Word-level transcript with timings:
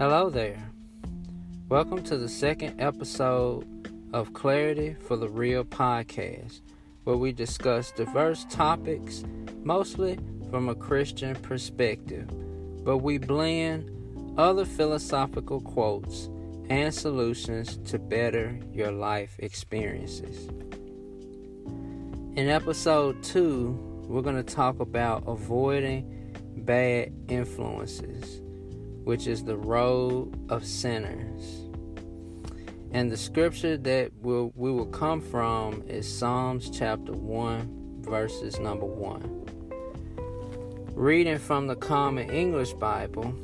Hello 0.00 0.30
there. 0.30 0.70
Welcome 1.68 2.02
to 2.04 2.16
the 2.16 2.26
second 2.26 2.80
episode 2.80 3.66
of 4.14 4.32
Clarity 4.32 4.96
for 5.06 5.14
the 5.18 5.28
Real 5.28 5.62
podcast, 5.62 6.62
where 7.04 7.18
we 7.18 7.32
discuss 7.32 7.92
diverse 7.92 8.46
topics, 8.48 9.24
mostly 9.62 10.18
from 10.48 10.70
a 10.70 10.74
Christian 10.74 11.36
perspective, 11.36 12.30
but 12.82 12.96
we 12.96 13.18
blend 13.18 13.90
other 14.38 14.64
philosophical 14.64 15.60
quotes 15.60 16.30
and 16.70 16.94
solutions 16.94 17.76
to 17.84 17.98
better 17.98 18.58
your 18.72 18.92
life 18.92 19.36
experiences. 19.40 20.48
In 22.36 22.48
episode 22.48 23.22
2, 23.22 24.06
we're 24.08 24.22
going 24.22 24.42
to 24.42 24.54
talk 24.54 24.80
about 24.80 25.24
avoiding 25.26 26.32
bad 26.56 27.12
influences, 27.28 28.39
which 29.10 29.26
is 29.26 29.42
the 29.42 29.56
road 29.56 30.32
of 30.52 30.64
sinners. 30.64 31.66
And 32.92 33.10
the 33.10 33.16
scripture 33.16 33.76
that 33.76 34.12
we'll, 34.22 34.52
we 34.54 34.70
will 34.70 34.86
come 34.86 35.20
from 35.20 35.82
is 35.88 36.06
Psalms 36.06 36.70
chapter 36.70 37.12
1, 37.12 38.02
verses 38.02 38.60
number 38.60 38.86
1. 38.86 40.92
Reading 40.94 41.38
from 41.38 41.66
the 41.66 41.74
Common 41.74 42.30
English 42.30 42.74
Bible, 42.74 43.34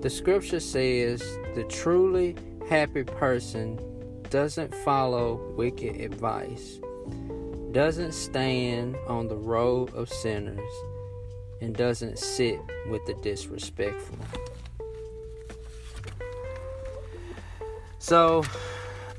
the 0.00 0.10
scripture 0.10 0.58
says, 0.58 1.22
The 1.54 1.62
truly 1.68 2.34
happy 2.68 3.04
person 3.04 3.78
doesn't 4.30 4.74
follow 4.74 5.36
wicked 5.54 6.00
advice 6.00 6.80
doesn't 7.70 8.14
stand 8.14 8.96
on 9.06 9.28
the 9.28 9.36
road 9.36 9.94
of 9.94 10.08
sinners 10.08 10.72
and 11.60 11.76
doesn't 11.76 12.18
sit 12.18 12.58
with 12.88 13.04
the 13.06 13.14
disrespectful. 13.22 14.16
So, 18.02 18.44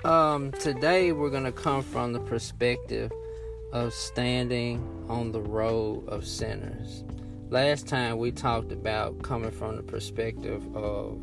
um, 0.04 0.52
today 0.54 1.12
we're 1.12 1.30
going 1.30 1.44
to 1.44 1.52
come 1.52 1.84
from 1.84 2.14
the 2.14 2.20
perspective 2.20 3.12
of 3.72 3.94
standing 3.94 5.06
on 5.08 5.32
the 5.32 5.40
road 5.40 6.10
of 6.10 6.26
sinners. 6.26 7.04
Last 7.52 7.88
time 7.88 8.18
we 8.18 8.32
talked 8.32 8.72
about 8.72 9.22
coming 9.22 9.52
from 9.52 9.76
the 9.76 9.84
perspective 9.84 10.64
of 10.76 11.22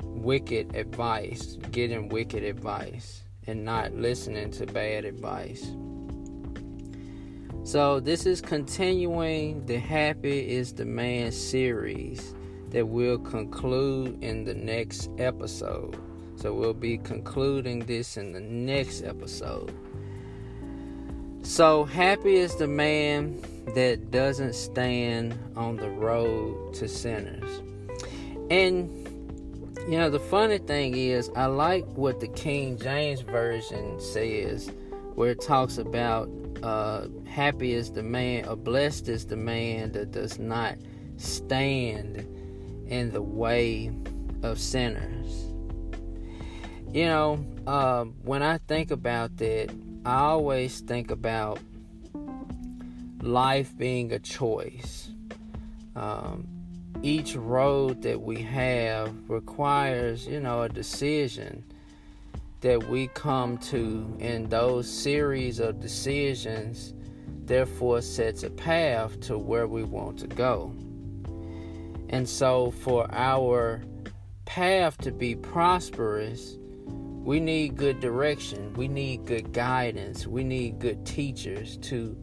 wicked 0.00 0.74
advice, 0.74 1.58
getting 1.72 2.08
wicked 2.08 2.42
advice, 2.42 3.22
and 3.46 3.62
not 3.62 3.92
listening 3.92 4.50
to 4.52 4.64
bad 4.64 5.04
advice. 5.04 5.70
So, 7.64 8.00
this 8.00 8.24
is 8.24 8.40
continuing 8.40 9.66
the 9.66 9.78
Happy 9.78 10.56
is 10.56 10.72
the 10.72 10.86
Man 10.86 11.32
series 11.32 12.34
that 12.70 12.88
will 12.88 13.18
conclude 13.18 14.24
in 14.24 14.44
the 14.44 14.54
next 14.54 15.10
episode. 15.18 16.00
So, 16.36 16.52
we'll 16.52 16.74
be 16.74 16.98
concluding 16.98 17.80
this 17.80 18.16
in 18.16 18.32
the 18.32 18.40
next 18.40 19.02
episode. 19.02 19.72
So, 21.42 21.84
happy 21.84 22.36
is 22.36 22.56
the 22.56 22.66
man 22.66 23.42
that 23.74 24.10
doesn't 24.10 24.54
stand 24.54 25.38
on 25.56 25.76
the 25.76 25.88
road 25.88 26.74
to 26.74 26.88
sinners. 26.88 27.60
And, 28.50 28.90
you 29.88 29.98
know, 29.98 30.10
the 30.10 30.20
funny 30.20 30.58
thing 30.58 30.96
is, 30.96 31.30
I 31.34 31.46
like 31.46 31.84
what 31.94 32.20
the 32.20 32.28
King 32.28 32.78
James 32.78 33.20
Version 33.20 34.00
says, 34.00 34.70
where 35.14 35.30
it 35.30 35.40
talks 35.40 35.78
about 35.78 36.28
uh, 36.62 37.06
happy 37.26 37.72
is 37.72 37.92
the 37.92 38.02
man, 38.02 38.46
or 38.46 38.56
blessed 38.56 39.08
is 39.08 39.26
the 39.26 39.36
man 39.36 39.92
that 39.92 40.10
does 40.10 40.38
not 40.38 40.76
stand 41.16 42.18
in 42.88 43.12
the 43.12 43.22
way 43.22 43.90
of 44.42 44.58
sinners. 44.58 45.45
You 46.92 47.06
know, 47.06 47.46
uh, 47.66 48.04
when 48.22 48.42
I 48.42 48.58
think 48.58 48.90
about 48.90 49.36
that, 49.38 49.70
I 50.04 50.18
always 50.18 50.80
think 50.80 51.10
about 51.10 51.58
life 53.20 53.76
being 53.76 54.12
a 54.12 54.18
choice. 54.18 55.10
Um, 55.94 56.46
each 57.02 57.36
road 57.36 58.02
that 58.02 58.20
we 58.20 58.40
have 58.42 59.12
requires, 59.28 60.26
you 60.26 60.40
know, 60.40 60.62
a 60.62 60.68
decision 60.68 61.64
that 62.60 62.88
we 62.88 63.08
come 63.08 63.58
to, 63.58 64.16
and 64.20 64.48
those 64.48 64.88
series 64.88 65.60
of 65.60 65.80
decisions 65.80 66.94
therefore 67.44 68.00
sets 68.00 68.42
a 68.42 68.50
path 68.50 69.20
to 69.20 69.38
where 69.38 69.66
we 69.66 69.82
want 69.82 70.18
to 70.20 70.26
go. 70.26 70.72
And 72.08 72.28
so, 72.28 72.70
for 72.70 73.06
our 73.12 73.82
path 74.44 74.96
to 74.98 75.12
be 75.12 75.34
prosperous, 75.34 76.56
we 77.26 77.40
need 77.40 77.74
good 77.74 77.98
direction, 77.98 78.72
we 78.74 78.86
need 78.86 79.24
good 79.24 79.52
guidance, 79.52 80.28
we 80.28 80.44
need 80.44 80.78
good 80.78 81.04
teachers 81.04 81.76
to 81.78 82.16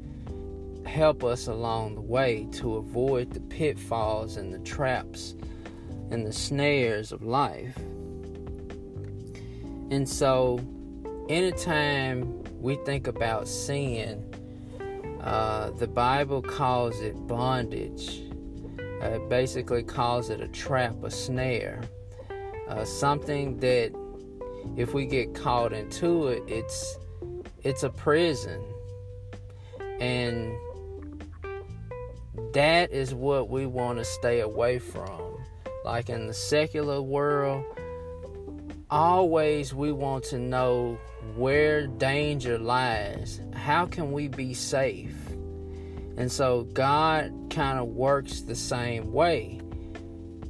help 0.86 1.26
us 1.26 1.48
along 1.48 1.96
the 1.96 2.02
way 2.02 2.48
to 2.54 2.78
avoid 2.78 3.30
the 3.34 3.42
pitfalls 3.42 4.38
and 4.38 4.54
the 4.54 4.60
traps 4.60 5.36
and 6.10 6.26
the 6.26 6.32
snares 6.32 7.12
of 7.12 7.22
life. 7.22 7.76
And 9.92 10.08
so, 10.08 10.62
anytime 11.28 12.42
we 12.62 12.78
think 12.86 13.08
about 13.08 13.50
sin, 13.50 14.24
uh, 15.20 15.72
the 15.72 15.88
Bible 15.88 16.42
calls 16.42 17.02
it 17.02 17.28
bondage. 17.28 18.22
Uh, 19.02 19.16
it 19.16 19.28
basically 19.28 19.84
calls 19.84 20.30
it 20.30 20.40
a 20.40 20.48
trap, 20.48 21.04
a 21.04 21.12
snare, 21.12 21.82
uh, 22.70 22.86
something 22.86 23.58
that 23.60 23.94
if 24.76 24.94
we 24.94 25.06
get 25.06 25.34
caught 25.34 25.74
into 25.74 26.28
it, 26.28 26.44
it's 26.48 26.98
it's 27.64 27.84
a 27.84 27.90
prison, 27.90 28.62
and 30.00 30.54
that 32.54 32.92
is 32.92 33.14
what 33.14 33.50
we 33.50 33.66
want 33.66 34.00
to 34.00 34.06
stay 34.06 34.42
away 34.42 34.80
from. 34.80 35.38
Like 35.86 36.10
in 36.10 36.28
the 36.28 36.34
secular 36.34 37.02
world, 37.02 37.66
always 38.90 39.74
we 39.74 39.92
want 39.92 40.24
to 40.26 40.38
know 40.38 40.98
where 41.36 41.88
danger 41.88 42.58
lies. 42.58 43.42
How 43.54 43.86
can 43.86 44.12
we 44.12 44.28
be 44.28 44.54
safe? 44.54 45.16
And 46.16 46.32
so 46.32 46.64
God 46.74 47.34
kind 47.50 47.80
of 47.80 47.88
works 47.88 48.42
the 48.42 48.56
same 48.56 49.12
way. 49.12 49.60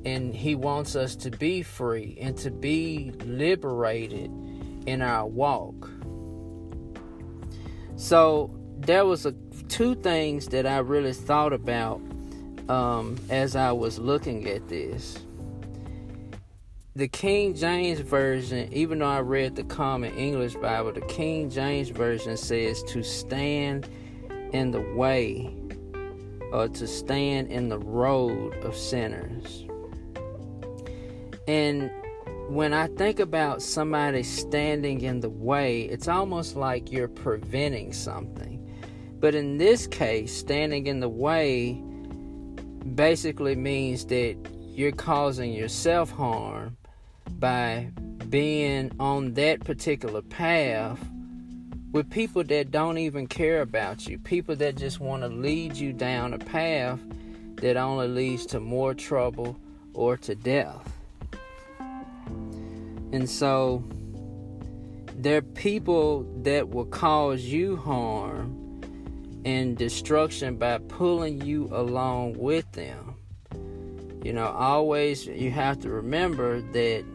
And 0.05 0.33
He 0.33 0.55
wants 0.55 0.95
us 0.95 1.15
to 1.17 1.31
be 1.31 1.63
free 1.63 2.17
and 2.19 2.37
to 2.39 2.51
be 2.51 3.11
liberated 3.25 4.31
in 4.85 5.01
our 5.01 5.25
walk. 5.25 5.89
So 7.95 8.53
there 8.79 9.05
was 9.05 9.25
a, 9.25 9.31
two 9.69 9.95
things 9.95 10.47
that 10.47 10.65
I 10.65 10.79
really 10.79 11.13
thought 11.13 11.53
about 11.53 12.01
um, 12.69 13.17
as 13.29 13.55
I 13.55 13.71
was 13.71 13.99
looking 13.99 14.47
at 14.49 14.67
this 14.67 15.19
the 16.95 17.07
King 17.07 17.55
James 17.55 18.01
Version, 18.01 18.71
even 18.71 18.99
though 18.99 19.07
I 19.07 19.21
read 19.21 19.55
the 19.55 19.63
Common 19.63 20.13
English 20.13 20.53
Bible, 20.55 20.91
the 20.91 21.01
King 21.01 21.49
James 21.49 21.89
Version 21.89 22.37
says 22.37 22.83
to 22.83 23.01
stand 23.01 23.89
in 24.51 24.69
the 24.69 24.81
way 24.95 25.55
or 26.51 26.67
to 26.67 26.85
stand 26.85 27.51
in 27.51 27.69
the 27.69 27.79
road 27.79 28.53
of 28.63 28.75
sinners. 28.75 29.65
And 31.47 31.91
when 32.47 32.73
I 32.73 32.87
think 32.87 33.19
about 33.19 33.61
somebody 33.61 34.23
standing 34.23 35.01
in 35.01 35.19
the 35.19 35.29
way, 35.29 35.83
it's 35.83 36.07
almost 36.07 36.55
like 36.55 36.91
you're 36.91 37.07
preventing 37.07 37.93
something. 37.93 38.59
But 39.19 39.35
in 39.35 39.57
this 39.57 39.87
case, 39.87 40.35
standing 40.35 40.87
in 40.87 40.99
the 40.99 41.09
way 41.09 41.81
basically 42.95 43.55
means 43.55 44.05
that 44.05 44.35
you're 44.61 44.91
causing 44.91 45.53
yourself 45.53 46.11
harm 46.11 46.77
by 47.39 47.89
being 48.29 48.91
on 48.99 49.33
that 49.33 49.63
particular 49.63 50.21
path 50.21 50.99
with 51.91 52.09
people 52.09 52.43
that 52.43 52.71
don't 52.71 52.97
even 52.97 53.27
care 53.27 53.61
about 53.61 54.07
you, 54.07 54.17
people 54.17 54.55
that 54.55 54.75
just 54.75 54.99
want 54.99 55.21
to 55.21 55.29
lead 55.29 55.75
you 55.75 55.93
down 55.93 56.33
a 56.33 56.39
path 56.39 56.99
that 57.57 57.77
only 57.77 58.07
leads 58.07 58.45
to 58.47 58.59
more 58.59 58.93
trouble 58.93 59.57
or 59.93 60.17
to 60.17 60.35
death. 60.35 61.02
And 63.13 63.29
so 63.29 63.83
there 65.15 65.37
are 65.37 65.41
people 65.43 66.23
that 66.41 66.69
will 66.69 66.85
cause 66.85 67.43
you 67.43 67.77
harm 67.77 68.81
and 69.45 69.77
destruction 69.77 70.55
by 70.55 70.79
pulling 70.79 71.39
you 71.41 71.69
along 71.71 72.39
with 72.39 72.69
them. 72.71 73.13
You 74.23 74.33
know, 74.33 74.47
always 74.47 75.27
you 75.27 75.51
have 75.51 75.79
to 75.81 75.91
remember 75.91 76.61
that 76.61 77.05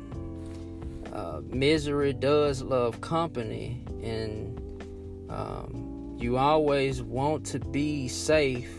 uh, 1.12 1.40
misery 1.44 2.12
does 2.12 2.62
love 2.62 3.00
company, 3.00 3.84
and 4.00 4.56
um, 5.28 6.14
you 6.16 6.36
always 6.36 7.02
want 7.02 7.44
to 7.46 7.58
be 7.58 8.06
safe 8.06 8.72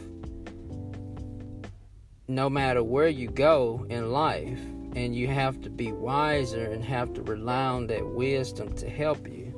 no 2.30 2.50
matter 2.50 2.82
where 2.82 3.10
you 3.10 3.28
go 3.28 3.86
in 3.90 4.14
life 4.14 4.60
and 4.96 5.16
you 5.16 5.28
have 5.28 5.62
to 5.62 5.70
be 5.70 5.92
wiser 5.92 6.66
and 6.66 6.84
have 6.84 7.14
to 7.14 7.22
rely 7.22 7.66
on 7.66 7.88
that 7.88 8.06
wisdom 8.06 8.74
to 8.76 8.90
help 8.90 9.28
you. 9.28 9.54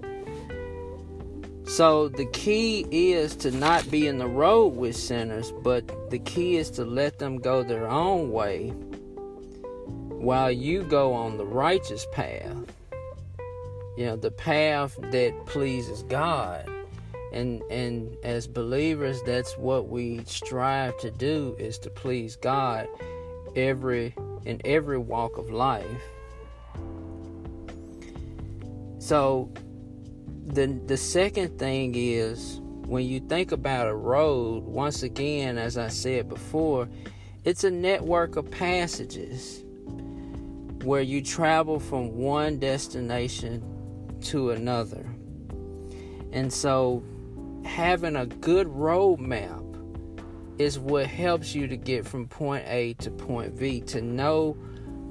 So 1.66 2.10
the 2.10 2.26
key 2.26 2.86
is 2.92 3.36
to 3.38 3.52
not 3.52 3.90
be 3.90 4.08
in 4.08 4.18
the 4.18 4.28
road 4.28 4.76
with 4.76 4.96
sinners, 4.96 5.54
but 5.64 6.10
the 6.10 6.20
key 6.20 6.58
is 6.58 6.70
to 6.72 6.84
let 6.84 7.20
them 7.20 7.38
go 7.38 7.64
their 7.64 7.88
own 7.88 8.32
way 8.32 8.74
while 10.22 10.52
you 10.52 10.84
go 10.84 11.14
on 11.14 11.38
the 11.38 11.46
righteous 11.46 12.06
path. 12.12 12.58
You 13.98 14.06
know, 14.06 14.16
the 14.18 14.32
path 14.32 14.98
that 15.12 15.34
pleases 15.46 16.04
God. 16.04 16.70
And 17.32 17.62
and 17.72 18.18
as 18.24 18.48
believers, 18.48 19.22
that's 19.24 19.58
what 19.58 19.88
we 19.88 20.24
strive 20.26 20.98
to 20.98 21.10
do 21.10 21.56
is 21.58 21.78
to 21.80 21.90
please 21.90 22.36
God 22.36 22.88
every 23.56 24.14
in 24.46 24.62
every 24.66 24.98
walk 24.98 25.38
of 25.38 25.50
life. 25.50 25.86
So 29.00 29.52
the 30.48 30.80
the 30.86 30.98
second 30.98 31.58
thing 31.60 31.94
is 31.96 32.60
when 32.86 33.06
you 33.06 33.20
think 33.22 33.52
about 33.52 33.88
a 33.88 33.96
road, 33.96 34.64
once 34.64 35.04
again, 35.04 35.58
as 35.58 35.78
I 35.78 35.88
said 35.88 36.28
before, 36.28 36.90
it's 37.44 37.64
a 37.64 37.72
network 37.72 38.36
of 38.36 38.52
passages 38.52 39.64
where 40.84 41.02
you 41.02 41.22
travel 41.22 41.80
from 41.80 42.18
one 42.18 42.60
destination 42.60 43.64
to 44.22 44.52
another. 44.52 45.06
And 46.32 46.52
so 46.52 47.04
having 47.66 48.16
a 48.16 48.26
good 48.26 48.68
road 48.68 49.20
map 49.20 49.62
is 50.58 50.80
what 50.80 51.08
helps 51.08 51.56
you 51.56 51.68
to 51.68 51.78
get 51.78 52.06
from 52.06 52.28
point 52.28 52.66
A 52.68 52.94
to 52.96 53.12
point 53.12 53.54
V 53.54 53.80
to 53.82 54.02
know 54.02 54.54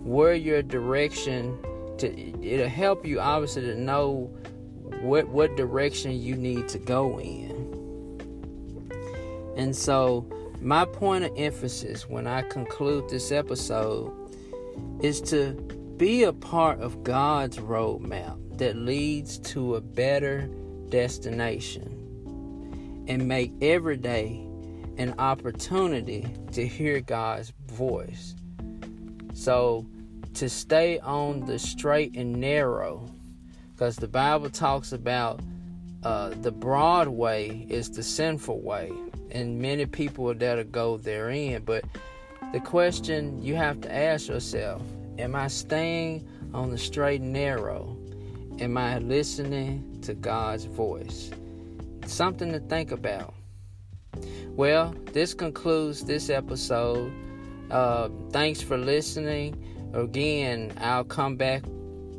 where 0.03 0.35
your 0.35 0.63
direction 0.63 1.59
to 1.99 2.09
it'll 2.43 2.69
help 2.69 3.07
you 3.07 3.21
obviously 3.21 3.63
to 3.63 3.75
know 3.75 4.31
what 5.01 5.29
what 5.29 5.57
direction 5.57 6.21
you 6.21 6.37
need 6.37 6.69
to 6.69 6.79
go 6.79 7.19
in. 7.21 7.51
And 9.57 9.77
so 9.77 10.27
my 10.61 10.85
point 10.85 11.25
of 11.25 11.33
emphasis 11.37 12.09
when 12.09 12.27
I 12.27 12.43
conclude 12.43 13.09
this 13.09 13.33
episode 13.33 14.13
is 15.03 15.21
to 15.23 15.53
be 15.97 16.25
a 16.25 16.33
part 16.33 16.81
of 16.81 17.03
God's 17.03 17.59
roadmap 17.59 18.59
that 18.59 18.77
leads 18.77 19.39
to 19.39 19.77
a 19.77 19.81
better 19.81 20.49
destination 20.89 21.97
and 23.09 23.27
make 23.27 23.53
every 23.63 23.97
day 23.97 24.47
an 25.01 25.15
opportunity 25.19 26.27
to 26.53 26.67
hear 26.67 27.01
God's 27.01 27.55
voice. 27.69 28.35
So, 29.33 29.87
to 30.35 30.47
stay 30.51 30.99
on 30.99 31.41
the 31.47 31.59
straight 31.59 32.15
and 32.17 32.35
narrow 32.35 33.11
because 33.73 33.97
the 33.97 34.09
Bible 34.09 34.51
talks 34.51 34.93
about 34.93 35.41
uh, 36.03 36.31
the 36.43 36.53
broad 36.53 37.09
way 37.09 37.67
is 37.71 37.91
the 37.91 38.03
sinful 38.03 38.61
way, 38.61 38.93
and 39.31 39.59
many 39.59 39.87
people 39.87 40.35
to 40.35 40.65
go 40.71 40.99
therein. 40.99 41.63
But 41.65 41.85
the 42.53 42.61
question 42.61 43.43
you 43.43 43.57
have 43.57 43.81
to 43.81 43.95
ask 43.95 44.29
yourself 44.29 44.83
Am 45.19 45.35
I 45.35 45.49
staying 45.49 46.29
on 46.53 46.71
the 46.71 46.79
straight 46.79 47.23
and 47.23 47.33
narrow? 47.33 47.97
Am 48.59 48.77
I 48.77 48.99
listening 48.99 49.99
to 50.03 50.13
God's 50.13 50.67
voice? 50.67 51.31
Something 52.05 52.53
to 52.53 52.61
think 52.61 52.93
about. 52.93 53.33
Well, 54.57 54.95
this 55.13 55.35
concludes 55.35 56.05
this 56.05 56.31
episode. 56.31 57.13
Uh, 57.71 58.09
thanks 58.31 58.61
for 58.61 58.77
listening. 58.77 59.57
Again, 59.95 60.73
I'll 60.79 61.05
come 61.05 61.37
back 61.37 61.65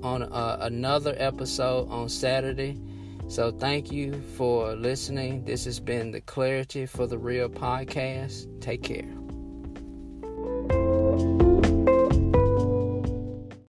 on 0.04 0.24
uh, 0.24 0.58
another 0.62 1.14
episode 1.18 1.90
on 1.90 2.10
Saturday. 2.10 2.78
So 3.28 3.52
thank 3.52 3.92
you 3.92 4.22
for 4.36 4.76
listening. 4.76 5.46
This 5.46 5.66
has 5.66 5.80
been 5.80 6.12
the 6.12 6.22
Clarity 6.22 6.86
for 6.86 7.08
the 7.08 7.18
Real 7.18 7.48
podcast. 7.48 8.48
Take 8.60 8.84
care. 8.84 9.21